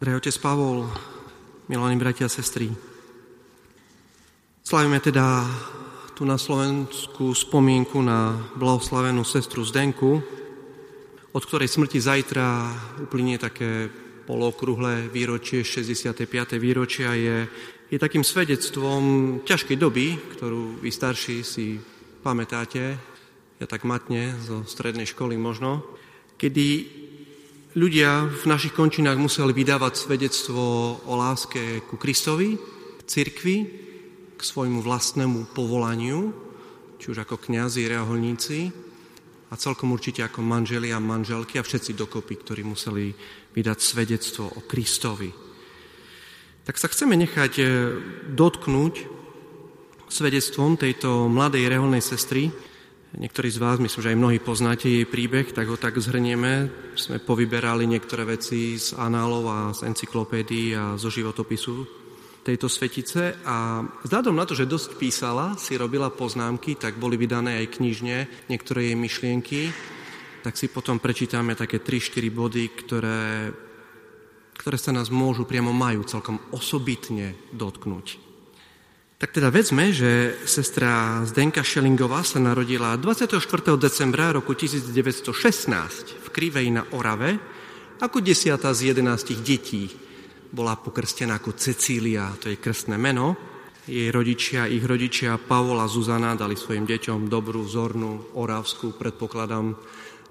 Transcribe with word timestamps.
Drahý 0.00 0.16
otec 0.16 0.32
Pavol, 0.40 0.88
milení 1.68 2.00
bratia 2.00 2.24
a 2.24 2.32
sestry, 2.32 2.72
slavíme 4.64 4.96
teda 4.96 5.44
tu 6.16 6.24
na 6.24 6.40
Slovensku 6.40 7.36
spomienku 7.36 8.00
na 8.00 8.32
blahoslavenú 8.56 9.28
sestru 9.28 9.60
Zdenku, 9.60 10.24
od 11.36 11.42
ktorej 11.44 11.68
smrti 11.68 12.00
zajtra 12.00 12.48
uplynie 13.04 13.36
také 13.36 13.92
polokruhlé 14.24 15.12
výročie, 15.12 15.60
65. 15.68 16.24
výročia, 16.56 17.12
je, 17.12 17.44
je 17.92 18.00
takým 18.00 18.24
svedectvom 18.24 19.04
ťažkej 19.44 19.76
doby, 19.76 20.16
ktorú 20.16 20.80
vy 20.80 20.88
starší 20.88 21.44
si 21.44 21.76
pamätáte, 22.24 22.96
ja 23.60 23.66
tak 23.68 23.84
matne 23.84 24.32
zo 24.40 24.64
strednej 24.64 25.04
školy 25.04 25.36
možno, 25.36 25.84
kedy 26.40 26.88
ľudia 27.74 28.26
v 28.26 28.44
našich 28.50 28.74
končinách 28.74 29.20
museli 29.20 29.54
vydávať 29.54 29.94
svedectvo 29.94 30.62
o 31.06 31.12
láske 31.14 31.86
ku 31.86 31.94
Kristovi, 31.94 32.58
cirkvi, 33.06 33.56
k 34.34 34.40
svojmu 34.42 34.82
vlastnému 34.82 35.54
povolaniu, 35.54 36.32
či 36.98 37.12
už 37.12 37.22
ako 37.22 37.36
kňazi, 37.38 37.86
reholníci 37.86 38.72
a 39.50 39.54
celkom 39.54 39.94
určite 39.94 40.24
ako 40.24 40.42
manželi 40.42 40.90
a 40.90 40.98
manželky 41.02 41.58
a 41.58 41.66
všetci 41.66 41.94
dokopy, 41.94 42.34
ktorí 42.40 42.62
museli 42.66 43.12
vydať 43.54 43.78
svedectvo 43.78 44.50
o 44.50 44.60
Kristovi. 44.64 45.30
Tak 46.66 46.78
sa 46.78 46.86
chceme 46.86 47.18
nechať 47.18 47.52
e, 47.58 47.64
dotknúť 48.30 48.94
svedectvom 50.10 50.74
tejto 50.74 51.30
mladej 51.30 51.70
reholnej 51.70 52.02
sestry, 52.02 52.50
Niektorí 53.10 53.50
z 53.50 53.58
vás, 53.58 53.82
myslím, 53.82 54.02
že 54.06 54.10
aj 54.14 54.20
mnohí 54.22 54.38
poznáte 54.38 54.86
jej 54.86 55.02
príbeh, 55.02 55.50
tak 55.50 55.66
ho 55.66 55.74
tak 55.74 55.98
zhrnieme. 55.98 56.70
Sme 56.94 57.18
povyberali 57.18 57.82
niektoré 57.82 58.22
veci 58.22 58.78
z 58.78 58.94
análov 58.94 59.44
a 59.50 59.58
z 59.74 59.82
encyklopédií 59.90 60.78
a 60.78 60.94
zo 60.94 61.10
životopisu 61.10 61.98
tejto 62.46 62.70
svetice 62.70 63.34
a 63.42 63.82
vzhľadom 64.06 64.32
na 64.32 64.46
to, 64.46 64.54
že 64.54 64.70
dosť 64.70 64.96
písala, 64.96 65.58
si 65.58 65.74
robila 65.74 66.08
poznámky, 66.08 66.78
tak 66.78 67.02
boli 67.02 67.18
vydané 67.18 67.60
aj 67.60 67.82
knižne 67.82 68.16
niektoré 68.48 68.88
jej 68.88 68.96
myšlienky, 68.96 69.60
tak 70.46 70.56
si 70.56 70.70
potom 70.70 71.02
prečítame 71.02 71.58
také 71.58 71.82
3-4 71.82 72.30
body, 72.32 72.64
ktoré, 72.78 73.52
ktoré 74.56 74.76
sa 74.80 74.94
nás 74.94 75.12
môžu, 75.12 75.44
priamo 75.44 75.74
majú 75.74 76.06
celkom 76.06 76.40
osobitne 76.54 77.36
dotknúť. 77.52 78.29
Tak 79.20 79.36
teda 79.36 79.52
vedzme, 79.52 79.92
že 79.92 80.40
sestra 80.48 81.20
Zdenka 81.28 81.60
Šelingová 81.60 82.24
sa 82.24 82.40
narodila 82.40 82.96
24. 82.96 83.36
decembra 83.76 84.32
roku 84.32 84.56
1916 84.56 86.24
v 86.24 86.28
Krivej 86.32 86.72
na 86.72 86.88
Orave 86.96 87.36
ako 88.00 88.24
desiatá 88.24 88.72
z 88.72 88.96
jedenáctich 88.96 89.44
detí. 89.44 89.92
Bola 90.48 90.72
pokrstená 90.80 91.36
ako 91.36 91.52
Cecília, 91.52 92.32
to 92.40 92.48
je 92.48 92.56
krstné 92.56 92.96
meno. 92.96 93.36
Jej 93.84 94.08
rodičia, 94.08 94.64
ich 94.64 94.88
rodičia 94.88 95.36
Pavol 95.36 95.84
a 95.84 95.84
Zuzana 95.84 96.32
dali 96.32 96.56
svojim 96.56 96.88
deťom 96.88 97.28
dobrú, 97.28 97.60
vzornú, 97.60 98.32
oravskú, 98.40 98.96
predpokladám, 98.96 99.76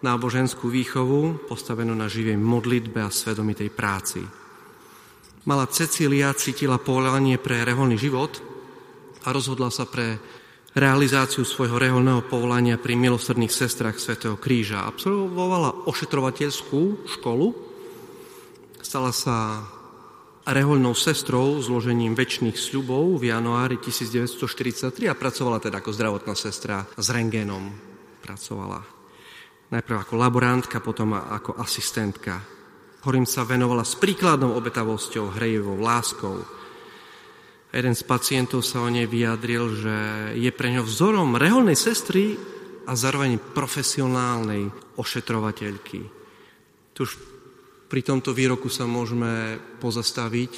náboženskú 0.01 0.65
výchovu, 0.65 1.45
postavenú 1.45 1.93
na 1.93 2.09
živej 2.09 2.41
modlitbe 2.41 3.05
a 3.05 3.13
svedomitej 3.13 3.69
práci. 3.69 4.25
Mala 5.45 5.69
Cecília 5.69 6.33
cítila 6.33 6.81
povolanie 6.81 7.37
pre 7.37 7.61
reholný 7.61 8.01
život, 8.01 8.49
a 9.23 9.27
rozhodla 9.33 9.73
sa 9.73 9.89
pre 9.89 10.19
realizáciu 10.77 11.43
svojho 11.43 11.81
reholného 11.81 12.23
povolania 12.29 12.77
pri 12.77 12.93
milosrdných 12.93 13.49
sestrach 13.49 13.97
Svetého 13.97 14.37
kríža. 14.37 14.85
Absolvovala 14.85 15.89
ošetrovateľskú 15.89 17.09
školu, 17.19 17.47
stala 18.79 19.09
sa 19.09 19.65
rehoľnou 20.49 20.97
sestrou 20.97 21.61
zložením 21.61 22.17
väčšných 22.17 22.57
sľubov 22.57 23.21
v 23.21 23.33
januári 23.33 23.77
1943 23.81 25.09
a 25.09 25.17
pracovala 25.17 25.61
teda 25.61 25.81
ako 25.81 25.93
zdravotná 25.93 26.33
sestra 26.33 26.85
s 26.97 27.07
rengénom. 27.13 27.69
Pracovala 28.21 28.99
najprv 29.69 29.97
ako 30.01 30.13
laborantka, 30.17 30.81
potom 30.81 31.13
ako 31.13 31.61
asistentka. 31.61 32.41
Horým 33.05 33.23
sa 33.23 33.47
venovala 33.47 33.85
s 33.85 33.95
príkladnou 33.95 34.57
obetavosťou, 34.57 35.37
hrejivou 35.37 35.77
láskou, 35.79 36.41
Jeden 37.69 37.93
z 37.93 38.01
pacientov 38.01 38.65
sa 38.65 38.81
o 38.81 38.89
nej 38.89 39.05
vyjadril, 39.05 39.77
že 39.77 39.95
je 40.33 40.49
pre 40.49 40.73
ňo 40.73 40.81
vzorom 40.81 41.37
reholnej 41.37 41.77
sestry 41.77 42.33
a 42.89 42.97
zároveň 42.97 43.37
profesionálnej 43.37 44.73
ošetrovateľky. 44.97 46.01
Tu 46.97 46.99
už 47.05 47.11
pri 47.85 48.01
tomto 48.01 48.33
výroku 48.33 48.73
sa 48.73 48.89
môžeme 48.89 49.61
pozastaviť, 49.77 50.51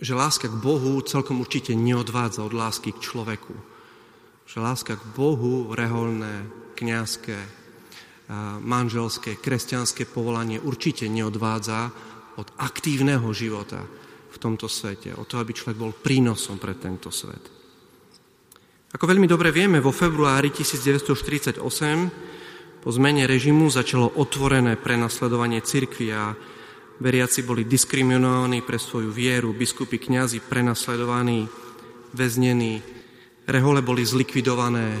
že 0.00 0.16
láska 0.16 0.48
k 0.48 0.56
Bohu 0.56 1.04
celkom 1.04 1.44
určite 1.44 1.76
neodvádza 1.76 2.48
od 2.48 2.56
lásky 2.56 2.96
k 2.96 3.04
človeku. 3.04 3.52
Že 4.48 4.56
láska 4.56 4.96
k 4.96 5.04
Bohu, 5.12 5.76
reholné, 5.76 6.48
kniazské, 6.80 7.36
manželské, 8.64 9.36
kresťanské 9.36 10.08
povolanie 10.08 10.56
určite 10.56 11.04
neodvádza 11.12 11.92
od 12.40 12.48
aktívneho 12.56 13.28
života, 13.36 13.84
tomto 14.40 14.64
svete, 14.66 15.12
o 15.12 15.28
to, 15.28 15.36
aby 15.36 15.52
človek 15.52 15.76
bol 15.76 15.92
prínosom 15.92 16.56
pre 16.56 16.72
tento 16.80 17.12
svet. 17.12 17.60
Ako 18.90 19.04
veľmi 19.06 19.28
dobre 19.30 19.54
vieme, 19.54 19.78
vo 19.78 19.94
februári 19.94 20.50
1948 20.50 21.62
po 22.80 22.90
zmene 22.90 23.28
režimu 23.28 23.68
začalo 23.68 24.18
otvorené 24.18 24.80
prenasledovanie 24.80 25.60
cirkvi 25.60 26.08
a 26.10 26.32
veriaci 26.98 27.44
boli 27.46 27.68
diskriminovaní 27.68 28.64
pre 28.64 28.80
svoju 28.80 29.12
vieru, 29.12 29.52
biskupy, 29.54 30.00
kňazi 30.00 30.40
prenasledovaní, 30.42 31.46
väznení, 32.16 32.82
rehole 33.46 33.84
boli 33.84 34.02
zlikvidované. 34.02 34.96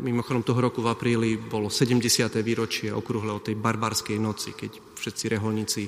Mimochodom 0.00 0.44
toho 0.44 0.60
roku 0.60 0.84
v 0.84 0.90
apríli 0.92 1.40
bolo 1.40 1.72
70. 1.72 2.28
výročie 2.44 2.92
okrúhle 2.92 3.32
od 3.32 3.46
tej 3.46 3.56
barbarskej 3.56 4.18
noci, 4.20 4.52
keď 4.52 4.96
všetci 4.96 5.24
reholníci 5.32 5.82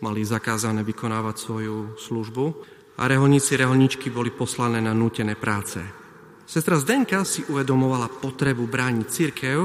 mali 0.00 0.24
zakázané 0.24 0.82
vykonávať 0.84 1.36
svoju 1.36 1.76
službu 1.96 2.44
a 2.96 3.02
reholníci, 3.04 3.56
reholničky 3.56 4.08
boli 4.08 4.32
poslané 4.32 4.80
na 4.80 4.96
nútené 4.96 5.36
práce. 5.36 5.80
Sestra 6.46 6.78
Zdenka 6.78 7.26
si 7.26 7.42
uvedomovala 7.50 8.08
potrebu 8.08 8.70
brániť 8.70 9.06
církev 9.10 9.58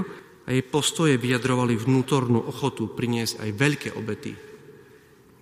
a 0.45 0.49
jej 0.49 0.65
postoje 0.65 1.15
vyjadrovali 1.21 1.77
vnútornú 1.77 2.41
ochotu 2.41 2.89
priniesť 2.89 3.45
aj 3.45 3.49
veľké 3.53 3.89
obety 3.95 4.33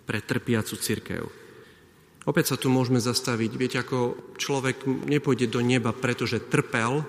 pre 0.04 0.20
trpiacu 0.20 0.76
církev. 0.76 1.24
Opäť 2.28 2.54
sa 2.54 2.58
tu 2.60 2.68
môžeme 2.68 3.00
zastaviť. 3.00 3.52
Viete, 3.56 3.78
ako 3.80 4.36
človek 4.36 4.84
nepôjde 4.86 5.48
do 5.48 5.64
neba, 5.64 5.96
pretože 5.96 6.44
trpel, 6.46 7.02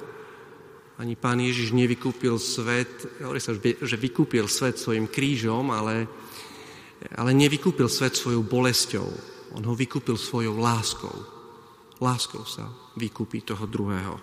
ani 1.00 1.16
pán 1.18 1.42
Ježiš 1.42 1.74
nevykúpil 1.74 2.38
svet, 2.38 3.20
hovorí 3.20 3.40
sa, 3.42 3.56
že 3.56 3.96
vykúpil 3.98 4.46
svet 4.46 4.78
svojim 4.78 5.10
krížom, 5.10 5.72
ale 5.74 6.06
ale 7.16 7.32
nevykúpil 7.32 7.88
svet 7.88 8.16
svojou 8.16 8.44
bolesťou. 8.44 9.08
On 9.56 9.62
ho 9.64 9.74
vykúpil 9.74 10.20
svojou 10.20 10.60
láskou. 10.60 11.14
Láskou 12.00 12.44
sa 12.44 12.68
vykúpi 12.96 13.44
toho 13.44 13.64
druhého. 13.64 14.20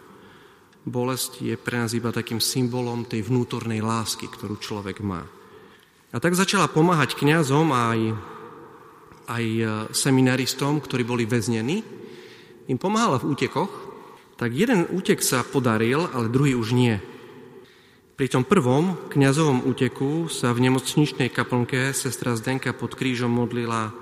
Bolesť 0.87 1.43
je 1.43 1.55
pre 1.59 1.83
nás 1.83 1.91
iba 1.91 2.15
takým 2.15 2.39
symbolom 2.39 3.03
tej 3.03 3.27
vnútornej 3.27 3.83
lásky, 3.83 4.31
ktorú 4.31 4.55
človek 4.55 5.03
má. 5.03 5.25
A 6.15 6.17
tak 6.23 6.39
začala 6.39 6.71
pomáhať 6.71 7.19
kňazom 7.19 7.67
aj, 7.75 7.99
aj 9.27 9.45
e, 9.45 9.65
seminaristom, 9.91 10.79
ktorí 10.79 11.03
boli 11.03 11.27
väznení. 11.27 11.83
Im 12.71 12.79
pomáhala 12.79 13.19
v 13.19 13.35
útekoch, 13.35 13.71
tak 14.39 14.55
jeden 14.55 14.87
útek 14.95 15.19
sa 15.19 15.43
podaril, 15.43 16.07
ale 16.15 16.31
druhý 16.31 16.55
už 16.55 16.71
nie. 16.71 16.95
Pri 18.17 18.33
tom 18.33 18.41
prvom 18.41 18.97
kňazovom 19.13 19.69
úteku 19.69 20.25
sa 20.25 20.49
v 20.49 20.65
nemocničnej 20.65 21.29
kaplnke 21.29 21.93
sestra 21.93 22.33
Zdenka 22.33 22.73
pod 22.73 22.97
krížom 22.97 23.29
modlila 23.29 23.93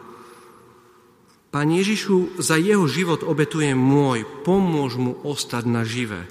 Pán 1.51 1.67
Ježišu, 1.67 2.39
za 2.39 2.55
jeho 2.55 2.87
život 2.87 3.27
obetujem 3.27 3.75
môj, 3.75 4.23
pomôž 4.47 4.95
mu 4.95 5.19
ostať 5.19 5.67
na 5.67 5.83
živé. 5.83 6.23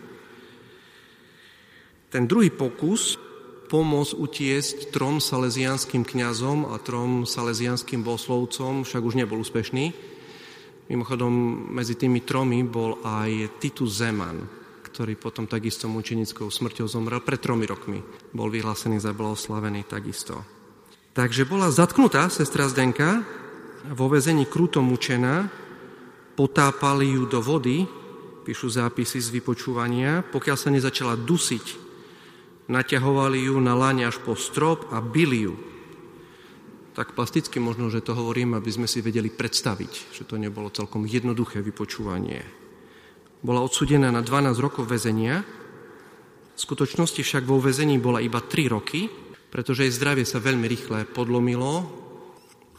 Ten 2.09 2.25
druhý 2.25 2.49
pokus, 2.49 3.21
pomôcť 3.69 4.17
utiesť 4.17 4.89
trom 4.89 5.21
salesianským 5.21 6.09
kňazom 6.09 6.73
a 6.73 6.81
trom 6.81 7.29
salesianským 7.29 8.01
boslovcom, 8.01 8.89
však 8.89 9.05
už 9.05 9.21
nebol 9.21 9.45
úspešný. 9.45 9.93
Mimochodom, 10.89 11.33
medzi 11.69 12.01
tými 12.01 12.25
tromi 12.25 12.65
bol 12.65 12.97
aj 13.05 13.61
Titus 13.61 14.01
Zeman, 14.01 14.64
ktorý 14.95 15.19
potom 15.19 15.51
takisto 15.51 15.91
mučenickou 15.91 16.47
smrťou 16.47 16.87
zomrel 16.87 17.19
pred 17.19 17.43
tromi 17.43 17.67
rokmi. 17.67 17.99
Bol 18.31 18.47
vyhlásený 18.47 19.03
za 19.03 19.11
blahoslavený 19.11 19.91
takisto. 19.91 20.39
Takže 21.19 21.51
bola 21.51 21.67
zatknutá 21.75 22.31
sestra 22.31 22.71
Zdenka, 22.71 23.27
vo 23.91 24.07
vezení 24.07 24.47
kruto 24.47 24.87
mučená, 24.87 25.51
potápali 26.39 27.11
ju 27.11 27.27
do 27.27 27.43
vody, 27.43 27.83
píšu 28.47 28.71
zápisy 28.71 29.19
z 29.19 29.35
vypočúvania, 29.35 30.23
pokiaľ 30.31 30.57
sa 30.57 30.71
nezačala 30.71 31.19
dusiť. 31.19 31.83
Naťahovali 32.71 33.51
ju 33.51 33.59
na 33.59 33.75
láne 33.75 34.07
až 34.07 34.23
po 34.23 34.39
strop 34.39 34.95
a 34.95 35.03
byli 35.03 35.51
ju. 35.51 35.55
Tak 36.95 37.19
plasticky 37.19 37.59
možno, 37.59 37.91
že 37.91 37.99
to 37.99 38.15
hovorím, 38.15 38.55
aby 38.55 38.71
sme 38.71 38.87
si 38.87 39.03
vedeli 39.03 39.27
predstaviť, 39.27 40.15
že 40.15 40.23
to 40.23 40.39
nebolo 40.39 40.71
celkom 40.71 41.03
jednoduché 41.03 41.59
vypočúvanie. 41.67 42.64
Bola 43.45 43.61
odsudená 43.61 44.09
na 44.09 44.25
12 44.25 44.57
rokov 44.57 44.89
väzenia, 44.89 45.45
v 46.55 46.59
skutočnosti 46.59 47.21
však 47.21 47.45
vo 47.45 47.61
väzení 47.61 48.01
bola 48.01 48.23
iba 48.23 48.41
3 48.41 48.73
roky, 48.73 49.11
pretože 49.53 49.85
jej 49.85 49.93
zdravie 49.93 50.25
sa 50.25 50.41
veľmi 50.41 50.65
rýchle 50.65 51.05
podlomilo, 51.13 51.85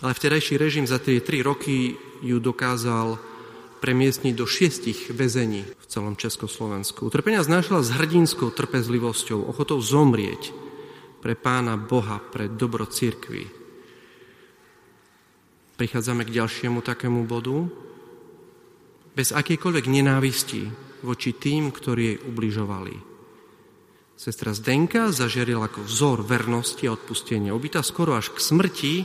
ale 0.02 0.12
vtedajší 0.12 0.58
režim 0.58 0.90
za 0.90 0.98
tie 0.98 1.22
3 1.22 1.46
roky 1.46 1.94
ju 2.26 2.42
dokázal 2.42 3.22
premiestniť 3.84 4.34
do 4.34 4.50
šiestich 4.50 5.14
väzení 5.14 5.68
v 5.68 5.86
celom 5.86 6.18
Československu. 6.18 7.06
Utrpenia 7.06 7.46
znášala 7.46 7.86
s 7.86 7.94
hrdinskou 7.94 8.50
trpezlivosťou, 8.50 9.46
ochotou 9.46 9.78
zomrieť 9.84 10.56
pre 11.22 11.38
Pána 11.38 11.78
Boha, 11.78 12.18
pre 12.18 12.50
dobro 12.50 12.90
církvy. 12.90 13.46
Prichádzame 15.76 16.24
k 16.24 16.34
ďalšiemu 16.42 16.80
takému 16.80 17.28
bodu. 17.28 17.68
Bez 19.16 19.32
akejkoľvek 19.32 19.86
nenávisti 19.88 20.68
voči 21.08 21.32
tým, 21.40 21.72
ktorí 21.72 22.04
jej 22.04 22.20
ubližovali. 22.20 22.96
Sestra 24.16 24.52
Zdenka 24.52 25.12
zažerila 25.16 25.72
ako 25.72 25.88
vzor 25.88 26.20
vernosti 26.28 26.88
a 26.88 26.96
odpustenia. 26.96 27.56
Obytá 27.56 27.80
skoro 27.80 28.20
až 28.20 28.36
k 28.36 28.44
smrti 28.44 28.96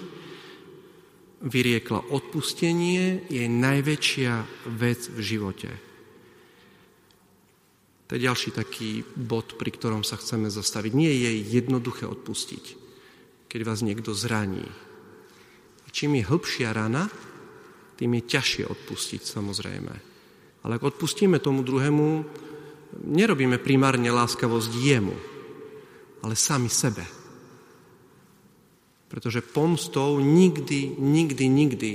vyriekla 1.47 2.11
odpustenie 2.11 3.27
je 3.31 3.47
najväčšia 3.47 4.33
vec 4.75 5.07
v 5.15 5.19
živote. 5.23 5.71
To 8.11 8.19
je 8.19 8.27
ďalší 8.27 8.51
taký 8.51 9.07
bod, 9.15 9.55
pri 9.55 9.71
ktorom 9.71 10.03
sa 10.03 10.19
chceme 10.19 10.51
zastaviť. 10.51 10.91
Nie 10.91 11.15
je 11.15 11.31
jednoduché 11.55 12.11
odpustiť, 12.11 12.65
keď 13.47 13.61
vás 13.63 13.87
niekto 13.87 14.11
zraní, 14.11 14.67
čím 15.91 16.19
je 16.19 16.27
hĺbšia 16.27 16.75
rana, 16.75 17.07
tým 18.01 18.17
je 18.17 18.33
ťažšie 18.33 18.65
odpustiť 18.65 19.21
samozrejme. 19.21 19.95
Ale 20.65 20.73
ak 20.81 20.97
odpustíme 20.97 21.37
tomu 21.37 21.61
druhému, 21.61 22.25
nerobíme 23.05 23.61
primárne 23.61 24.09
láskavosť 24.09 24.73
jemu, 24.73 25.17
ale 26.25 26.33
sami 26.33 26.73
sebe. 26.73 27.05
Pretože 29.13 29.45
pomstou 29.45 30.17
nikdy, 30.17 30.97
nikdy, 30.97 31.45
nikdy 31.45 31.93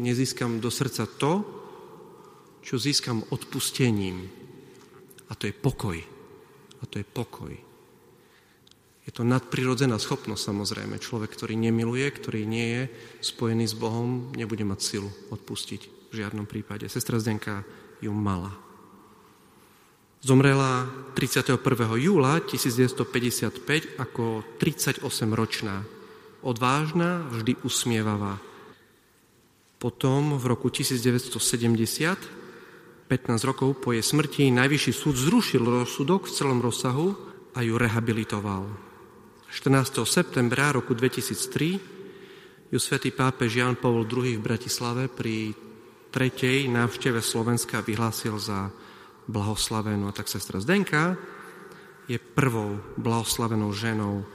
nezískam 0.00 0.64
do 0.64 0.72
srdca 0.72 1.04
to, 1.20 1.44
čo 2.64 2.80
získam 2.80 3.20
odpustením. 3.28 4.24
A 5.28 5.32
to 5.36 5.44
je 5.44 5.52
pokoj. 5.52 6.00
A 6.80 6.84
to 6.88 6.96
je 7.00 7.04
pokoj. 7.04 7.52
Je 9.04 9.12
to 9.12 9.20
nadprirodzená 9.20 10.00
schopnosť 10.00 10.42
samozrejme. 10.48 10.96
Človek, 10.96 11.36
ktorý 11.36 11.60
nemiluje, 11.60 12.08
ktorý 12.08 12.48
nie 12.48 12.66
je 12.72 12.82
spojený 13.20 13.68
s 13.68 13.76
Bohom, 13.76 14.32
nebude 14.32 14.64
mať 14.64 14.80
silu 14.80 15.12
odpustiť 15.28 16.08
v 16.08 16.14
žiadnom 16.24 16.48
prípade. 16.48 16.88
Sestra 16.88 17.20
Zdenka 17.20 17.68
ju 18.00 18.12
mala. 18.16 18.64
Zomrela 20.24 20.88
31. 21.12 21.60
júla 22.00 22.40
1955 22.40 24.00
ako 24.00 24.40
38-ročná. 24.56 25.84
Odvážna, 26.40 27.28
vždy 27.28 27.60
usmievavá. 27.60 28.40
Potom 29.76 30.40
v 30.40 30.44
roku 30.48 30.72
1970, 30.72 31.36
15 33.04 33.44
rokov 33.44 33.84
po 33.84 33.92
jej 33.92 34.00
smrti, 34.00 34.48
Najvyšší 34.48 34.92
súd 34.96 35.12
zrušil 35.20 35.60
rozsudok 35.60 36.24
v 36.24 36.32
celom 36.32 36.64
rozsahu 36.64 37.12
a 37.52 37.60
ju 37.60 37.76
rehabilitoval. 37.76 38.93
14. 39.54 40.02
septembra 40.02 40.74
roku 40.74 40.98
2003 40.98 42.74
ju 42.74 42.78
svätý 42.82 43.14
pápež 43.14 43.62
Jan 43.62 43.78
Paul 43.78 44.02
II 44.02 44.34
v 44.34 44.42
Bratislave 44.42 45.06
pri 45.06 45.54
tretej 46.10 46.66
návšteve 46.66 47.22
Slovenska 47.22 47.78
vyhlásil 47.78 48.34
za 48.34 48.74
blahoslavenú. 49.30 50.10
A 50.10 50.16
tak 50.16 50.26
sestra 50.26 50.58
Zdenka 50.58 51.14
je 52.10 52.18
prvou 52.18 52.82
blahoslavenou 52.98 53.70
ženou 53.70 54.26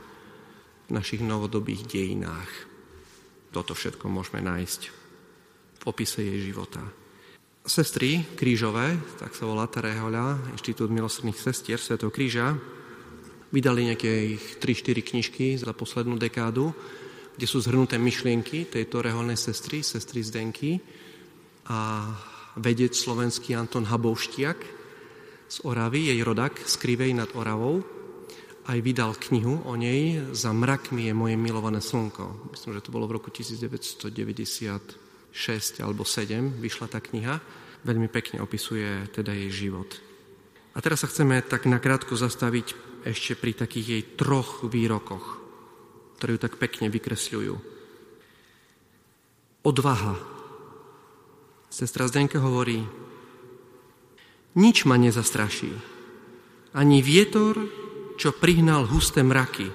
v 0.87 0.89
našich 0.95 1.19
novodobých 1.19 1.83
dejinách. 1.83 2.51
Toto 3.51 3.75
všetko 3.75 4.07
môžeme 4.07 4.39
nájsť 4.39 4.81
v 5.79 5.83
opise 5.83 6.23
jej 6.23 6.47
života. 6.47 6.79
Sestry 7.67 8.23
krížové, 8.39 8.95
tak 9.19 9.35
sa 9.35 9.43
volá 9.43 9.67
tá 9.67 9.83
rehoľa, 9.83 10.55
Inštitút 10.55 10.87
milosrdných 10.87 11.35
sestier 11.35 11.75
Svetého 11.75 12.07
kríža, 12.07 12.78
Vydali 13.49 13.89
nejaké 13.89 14.37
3-4 14.61 15.01
knižky 15.01 15.57
za 15.57 15.73
poslednú 15.73 16.21
dekádu, 16.21 16.69
kde 17.33 17.47
sú 17.49 17.57
zhrnuté 17.63 17.97
myšlienky 17.97 18.69
tejto 18.69 19.01
reholnej 19.01 19.41
sestry, 19.41 19.81
sestry 19.81 20.21
Zdenky 20.21 20.77
a 21.65 22.11
vedec 22.61 22.93
slovenský 22.93 23.57
Anton 23.57 23.89
Habouštiak 23.89 24.59
z 25.49 25.57
Oravy, 25.65 26.13
jej 26.13 26.21
rodak 26.21 26.61
z 26.61 26.77
Krivej 26.77 27.17
nad 27.17 27.33
Oravou, 27.33 27.81
aj 28.69 28.77
vydal 28.85 29.17
knihu 29.17 29.65
o 29.65 29.73
nej 29.73 30.21
Za 30.29 30.53
mrakmi 30.53 31.09
je 31.09 31.13
moje 31.17 31.33
milované 31.33 31.81
slnko. 31.81 32.53
Myslím, 32.53 32.77
že 32.77 32.85
to 32.85 32.93
bolo 32.93 33.09
v 33.09 33.17
roku 33.17 33.33
1996 33.33 34.13
alebo 35.81 36.05
7 36.05 36.61
vyšla 36.61 36.85
tá 36.85 37.01
kniha. 37.01 37.41
Veľmi 37.81 38.13
pekne 38.13 38.45
opisuje 38.45 39.09
teda 39.09 39.33
jej 39.33 39.65
život. 39.65 39.89
A 40.77 40.85
teraz 40.85 41.01
sa 41.01 41.09
chceme 41.09 41.41
tak 41.41 41.65
nakrátko 41.65 42.13
zastaviť 42.13 42.88
ešte 43.03 43.35
pri 43.35 43.55
takých 43.55 43.87
jej 43.87 44.03
troch 44.15 44.67
výrokoch, 44.67 45.25
ktoré 46.19 46.35
ju 46.35 46.39
tak 46.39 46.59
pekne 46.59 46.91
vykresľujú. 46.91 47.55
Odvaha. 49.63 50.15
Sestra 51.69 52.09
Zdenka 52.09 52.41
hovorí, 52.41 52.81
nič 54.57 54.89
ma 54.89 54.97
nezastraší, 54.97 55.69
ani 56.73 56.99
vietor, 57.05 57.55
čo 58.17 58.35
prihnal 58.35 58.89
husté 58.89 59.21
mraky, 59.21 59.69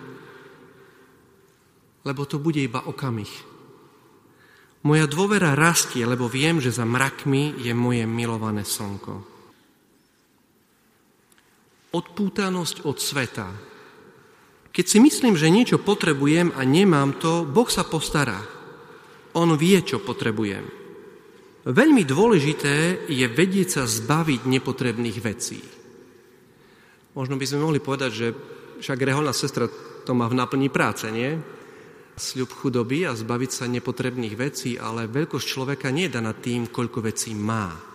lebo 2.04 2.22
to 2.28 2.36
bude 2.42 2.60
iba 2.60 2.84
okamih. 2.84 3.30
Moja 4.84 5.08
dôvera 5.08 5.56
rastie, 5.56 6.04
lebo 6.04 6.28
viem, 6.28 6.60
že 6.60 6.68
za 6.68 6.84
mrakmi 6.84 7.56
je 7.56 7.72
moje 7.72 8.04
milované 8.04 8.68
slnko 8.68 9.33
odpútanosť 11.94 12.82
od 12.90 12.98
sveta. 12.98 13.48
Keď 14.74 14.86
si 14.90 14.98
myslím, 14.98 15.38
že 15.38 15.54
niečo 15.54 15.78
potrebujem 15.78 16.50
a 16.58 16.66
nemám 16.66 17.14
to, 17.22 17.46
Boh 17.46 17.70
sa 17.70 17.86
postará. 17.86 18.42
On 19.38 19.46
vie, 19.54 19.78
čo 19.86 20.02
potrebujem. 20.02 20.66
Veľmi 21.64 22.02
dôležité 22.02 23.06
je 23.06 23.26
vedieť 23.30 23.68
sa 23.80 23.82
zbaviť 23.86 24.50
nepotrebných 24.50 25.18
vecí. 25.22 25.62
Možno 27.14 27.38
by 27.38 27.46
sme 27.46 27.62
mohli 27.62 27.78
povedať, 27.78 28.10
že 28.10 28.26
však 28.82 28.98
reholná 28.98 29.30
sestra 29.30 29.70
to 30.02 30.12
má 30.12 30.26
v 30.26 30.36
náplni 30.42 30.68
práce, 30.68 31.06
nie? 31.08 31.38
Sľub 32.18 32.50
chudoby 32.50 33.06
a 33.06 33.14
zbaviť 33.14 33.50
sa 33.54 33.70
nepotrebných 33.70 34.34
vecí, 34.34 34.74
ale 34.74 35.06
veľkosť 35.06 35.46
človeka 35.46 35.94
nie 35.94 36.10
je 36.10 36.14
daná 36.18 36.34
tým, 36.34 36.66
koľko 36.66 37.06
vecí 37.06 37.30
má 37.32 37.93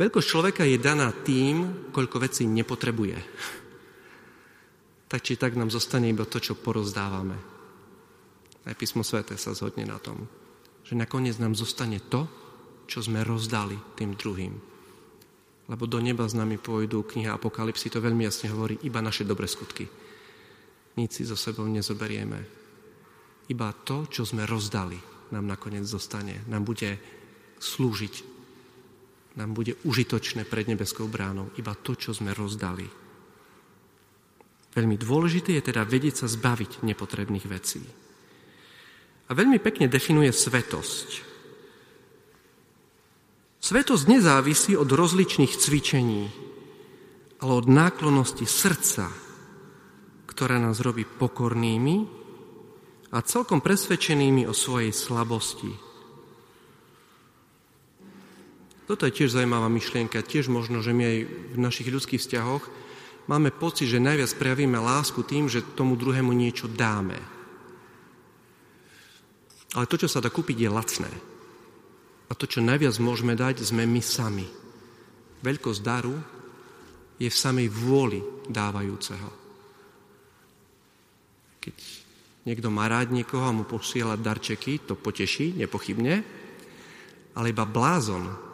Veľkosť 0.00 0.28
človeka 0.32 0.64
je 0.64 0.80
daná 0.80 1.12
tým, 1.12 1.92
koľko 1.92 2.24
vecí 2.24 2.48
nepotrebuje. 2.48 3.20
Tak 5.12 5.20
či 5.20 5.36
tak 5.36 5.60
nám 5.60 5.68
zostane 5.68 6.08
iba 6.08 6.24
to, 6.24 6.40
čo 6.40 6.56
porozdávame. 6.56 7.36
Aj 8.64 8.72
písmo 8.72 9.04
svete 9.04 9.36
sa 9.36 9.52
zhodne 9.52 9.84
na 9.84 10.00
tom, 10.00 10.24
že 10.88 10.96
nakoniec 10.96 11.36
nám 11.36 11.52
zostane 11.52 12.00
to, 12.00 12.24
čo 12.88 13.04
sme 13.04 13.20
rozdali 13.20 13.76
tým 13.92 14.16
druhým. 14.16 14.56
Lebo 15.68 15.84
do 15.84 16.00
neba 16.00 16.24
s 16.24 16.32
nami 16.32 16.56
pôjdu 16.56 17.04
kniha 17.04 17.36
Apokalypsy, 17.36 17.92
to 17.92 18.00
veľmi 18.00 18.24
jasne 18.24 18.48
hovorí, 18.48 18.80
iba 18.88 19.04
naše 19.04 19.28
dobré 19.28 19.44
skutky. 19.44 19.84
Nic 20.96 21.12
si 21.12 21.28
so 21.28 21.36
sebou 21.36 21.68
nezoberieme. 21.68 22.40
Iba 23.52 23.68
to, 23.84 24.08
čo 24.08 24.24
sme 24.24 24.48
rozdali, 24.48 24.96
nám 25.28 25.44
nakoniec 25.44 25.84
zostane. 25.84 26.40
Nám 26.48 26.64
bude 26.64 26.96
slúžiť 27.60 28.39
nám 29.38 29.54
bude 29.54 29.78
užitočné 29.86 30.42
pred 30.48 30.66
nebeskou 30.66 31.06
bránou. 31.06 31.54
Iba 31.54 31.78
to, 31.78 31.94
čo 31.94 32.10
sme 32.10 32.34
rozdali. 32.34 32.86
Veľmi 34.70 34.96
dôležité 34.98 35.58
je 35.58 35.66
teda 35.70 35.82
vedieť 35.86 36.24
sa 36.24 36.26
zbaviť 36.30 36.86
nepotrebných 36.86 37.46
vecí. 37.46 37.82
A 39.26 39.34
veľmi 39.34 39.62
pekne 39.62 39.86
definuje 39.86 40.30
svetosť. 40.30 41.08
Svetosť 43.60 44.04
nezávisí 44.08 44.72
od 44.74 44.88
rozličných 44.90 45.52
cvičení, 45.54 46.24
ale 47.38 47.52
od 47.54 47.66
náklonosti 47.70 48.46
srdca, 48.48 49.10
ktorá 50.26 50.58
nás 50.58 50.82
robí 50.82 51.06
pokornými 51.06 51.96
a 53.14 53.18
celkom 53.22 53.62
presvedčenými 53.62 54.46
o 54.46 54.54
svojej 54.54 54.94
slabosti 54.94 55.89
toto 58.90 59.06
je 59.06 59.22
tiež 59.22 59.38
zaujímavá 59.38 59.70
myšlienka. 59.70 60.18
Tiež 60.18 60.50
možno, 60.50 60.82
že 60.82 60.90
my 60.90 61.02
aj 61.06 61.18
v 61.54 61.58
našich 61.62 61.86
ľudských 61.86 62.18
vzťahoch 62.18 62.66
máme 63.30 63.54
pocit, 63.54 63.86
že 63.86 64.02
najviac 64.02 64.34
prejavíme 64.34 64.74
lásku 64.82 65.22
tým, 65.22 65.46
že 65.46 65.62
tomu 65.78 65.94
druhému 65.94 66.34
niečo 66.34 66.66
dáme. 66.66 67.14
Ale 69.78 69.86
to, 69.86 69.94
čo 69.94 70.10
sa 70.10 70.18
dá 70.18 70.26
kúpiť, 70.26 70.66
je 70.66 70.70
lacné. 70.74 71.12
A 72.26 72.34
to, 72.34 72.50
čo 72.50 72.58
najviac 72.58 72.98
môžeme 72.98 73.38
dať, 73.38 73.62
sme 73.62 73.86
my 73.86 74.02
sami. 74.02 74.50
Veľkosť 75.38 75.80
daru 75.86 76.18
je 77.22 77.30
v 77.30 77.40
samej 77.46 77.70
vôli 77.70 78.18
dávajúceho. 78.50 79.30
Keď 81.62 81.74
niekto 82.42 82.74
má 82.74 82.90
rád 82.90 83.14
niekoho 83.14 83.46
a 83.46 83.54
mu 83.54 83.62
posiela 83.62 84.18
darčeky, 84.18 84.82
to 84.82 84.98
poteší, 84.98 85.54
nepochybne, 85.54 86.14
ale 87.38 87.46
iba 87.54 87.62
blázon 87.62 88.49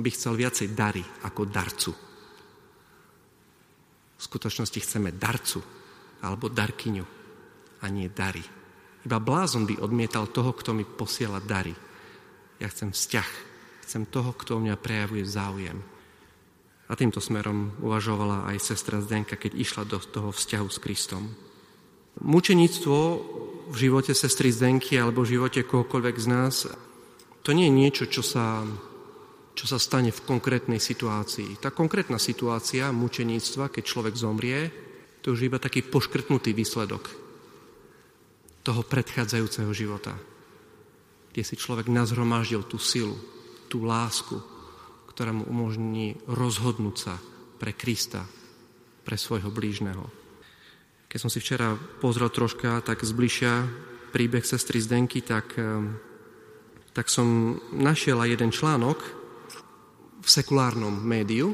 by 0.00 0.10
chcel 0.12 0.36
viacej 0.36 0.72
dary 0.76 1.04
ako 1.24 1.42
darcu. 1.48 1.92
V 4.16 4.22
skutočnosti 4.22 4.80
chceme 4.80 5.16
darcu 5.16 5.60
alebo 6.20 6.52
darkyňu 6.52 7.04
a 7.80 7.86
nie 7.88 8.12
dary. 8.12 8.44
Iba 9.00 9.16
blázon 9.16 9.64
by 9.64 9.80
odmietal 9.80 10.28
toho, 10.28 10.52
kto 10.52 10.76
mi 10.76 10.84
posiela 10.84 11.40
dary. 11.40 11.72
Ja 12.60 12.68
chcem 12.68 12.92
vzťah. 12.92 13.28
Chcem 13.88 14.04
toho, 14.06 14.36
kto 14.36 14.60
o 14.60 14.62
mňa 14.62 14.76
prejavuje 14.76 15.24
záujem. 15.24 15.80
A 16.90 16.92
týmto 16.98 17.22
smerom 17.22 17.74
uvažovala 17.80 18.50
aj 18.52 18.60
sestra 18.60 19.00
Zdenka, 19.00 19.40
keď 19.40 19.56
išla 19.56 19.82
do 19.88 19.96
toho 19.98 20.30
vzťahu 20.34 20.68
s 20.68 20.78
Kristom. 20.82 21.32
Mučeníctvo 22.20 22.98
v 23.70 23.76
živote 23.78 24.12
sestry 24.12 24.50
Zdenky 24.52 24.98
alebo 24.98 25.22
v 25.22 25.38
živote 25.38 25.64
kohokoľvek 25.64 26.16
z 26.18 26.26
nás, 26.28 26.54
to 27.40 27.50
nie 27.56 27.70
je 27.70 27.78
niečo, 27.78 28.04
čo 28.10 28.20
sa, 28.20 28.66
čo 29.54 29.66
sa 29.66 29.78
stane 29.82 30.14
v 30.14 30.24
konkrétnej 30.24 30.78
situácii. 30.78 31.58
Tá 31.58 31.74
konkrétna 31.74 32.16
situácia 32.16 32.88
mučeníctva, 32.94 33.68
keď 33.68 33.82
človek 33.84 34.14
zomrie, 34.16 34.70
to 35.20 35.36
už 35.36 35.44
je 35.44 35.48
iba 35.52 35.60
taký 35.60 35.84
poškrtnutý 35.84 36.56
výsledok 36.56 37.12
toho 38.64 38.82
predchádzajúceho 38.84 39.72
života, 39.72 40.16
kde 41.32 41.42
si 41.44 41.54
človek 41.56 41.88
nazhromaždil 41.88 42.64
tú 42.64 42.76
silu, 42.80 43.16
tú 43.68 43.84
lásku, 43.84 44.40
ktorá 45.12 45.36
mu 45.36 45.44
umožní 45.48 46.16
rozhodnúť 46.28 46.96
sa 46.96 47.14
pre 47.60 47.76
Krista, 47.76 48.24
pre 49.04 49.20
svojho 49.20 49.52
blížneho. 49.52 50.08
Keď 51.10 51.18
som 51.18 51.30
si 51.32 51.42
včera 51.42 51.74
pozrel 51.98 52.30
troška 52.30 52.80
tak 52.86 53.02
zbližia 53.02 53.66
príbeh 54.14 54.46
sestry 54.46 54.78
Zdenky, 54.80 55.20
tak, 55.20 55.58
ehm, 55.58 55.98
tak 56.94 57.10
som 57.10 57.58
našiel 57.74 58.16
aj 58.22 58.28
jeden 58.38 58.50
článok 58.54 59.19
v 60.30 60.36
sekulárnom 60.38 60.94
médiu. 60.94 61.50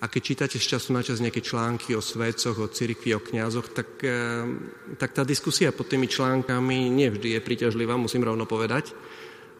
A 0.00 0.08
keď 0.08 0.20
čítate 0.20 0.56
z 0.60 0.76
času 0.76 0.92
na 0.92 1.00
čas 1.00 1.24
nejaké 1.24 1.40
články 1.40 1.96
o 1.96 2.04
svedcoch, 2.04 2.60
o 2.60 2.68
cirkvi, 2.68 3.16
o 3.16 3.24
kňazoch, 3.24 3.72
tak, 3.72 4.04
ehm, 4.04 4.68
tak 5.00 5.16
tá 5.16 5.24
diskusia 5.24 5.72
pod 5.72 5.88
tými 5.88 6.04
článkami 6.04 6.92
nevždy 6.92 7.36
je 7.36 7.40
príťažlivá, 7.40 7.96
musím 7.96 8.28
rovno 8.28 8.44
povedať. 8.44 8.92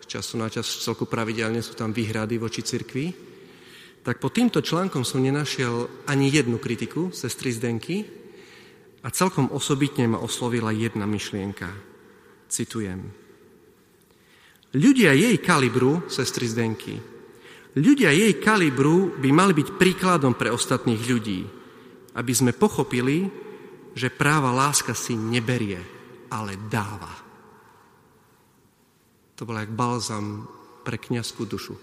Z 0.04 0.20
času 0.20 0.36
na 0.36 0.52
čas 0.52 0.68
celku 0.68 1.08
pravidelne 1.08 1.64
sú 1.64 1.72
tam 1.72 1.96
výhrady 1.96 2.36
voči 2.36 2.60
cirkvi. 2.60 3.08
Tak 4.04 4.20
pod 4.20 4.36
týmto 4.36 4.60
článkom 4.60 5.04
som 5.04 5.24
nenašiel 5.24 6.04
ani 6.08 6.28
jednu 6.28 6.60
kritiku 6.60 7.12
sestry 7.12 7.52
Zdenky, 7.52 8.20
a 9.00 9.08
celkom 9.08 9.48
osobitne 9.48 10.04
ma 10.12 10.20
oslovila 10.20 10.76
jedna 10.76 11.08
myšlienka. 11.08 11.72
Citujem. 12.52 13.00
Ľudia 14.76 15.16
jej 15.16 15.40
kalibru, 15.40 16.04
sestry 16.12 16.46
Zdenky, 16.46 17.00
ľudia 17.76 18.10
jej 18.10 18.34
kalibru 18.42 19.14
by 19.20 19.30
mali 19.30 19.52
byť 19.54 19.68
príkladom 19.78 20.34
pre 20.34 20.50
ostatných 20.50 21.02
ľudí, 21.06 21.40
aby 22.16 22.32
sme 22.34 22.56
pochopili, 22.56 23.30
že 23.94 24.10
práva 24.10 24.50
láska 24.50 24.94
si 24.94 25.14
neberie, 25.14 25.78
ale 26.30 26.58
dáva. 26.70 27.10
To 29.38 29.48
bol 29.48 29.56
jak 29.56 29.72
balzam 29.72 30.46
pre 30.84 31.00
kniazskú 31.00 31.48
dušu. 31.48 31.74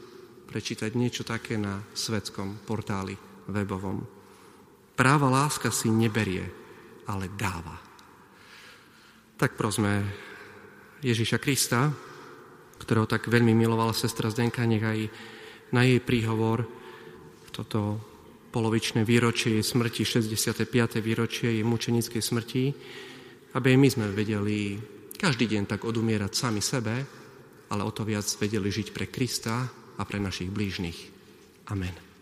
Prečítať 0.48 0.96
niečo 0.96 1.28
také 1.28 1.60
na 1.60 1.84
svetskom 1.92 2.64
portáli 2.64 3.18
webovom. 3.52 4.00
Práva 4.96 5.28
láska 5.28 5.74
si 5.74 5.92
neberie, 5.92 6.46
ale 7.10 7.34
dáva. 7.36 7.76
Tak 9.38 9.54
prosme 9.60 10.06
Ježiša 11.04 11.38
Krista, 11.38 11.92
ktorého 12.82 13.06
tak 13.10 13.30
veľmi 13.30 13.54
milovala 13.54 13.94
sestra 13.94 14.30
Zdenka, 14.32 14.66
nech 14.66 14.82
aj 14.82 15.00
na 15.74 15.84
jej 15.84 16.00
príhovor 16.00 16.68
toto 17.58 17.98
polovičné 18.54 19.02
výročie 19.02 19.58
jej 19.58 19.66
smrti, 19.66 20.06
65. 20.06 21.02
výročie 21.02 21.58
jej 21.58 21.66
mučenickej 21.66 22.22
smrti, 22.22 22.64
aby 23.58 23.74
my 23.74 23.88
sme 23.90 24.14
vedeli 24.14 24.78
každý 25.18 25.50
deň 25.50 25.64
tak 25.66 25.82
odumierať 25.82 26.32
sami 26.38 26.62
sebe, 26.62 26.96
ale 27.74 27.82
o 27.82 27.92
to 27.92 28.06
viac 28.06 28.26
vedeli 28.38 28.70
žiť 28.70 28.94
pre 28.94 29.10
Krista 29.10 29.66
a 29.98 30.02
pre 30.06 30.22
našich 30.22 30.54
blížnych. 30.54 30.98
Amen. 31.74 32.07